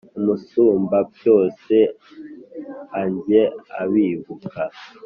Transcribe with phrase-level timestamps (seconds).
[0.19, 1.77] Umusumbabyose
[3.01, 3.41] ajye
[3.81, 4.63] abibuka.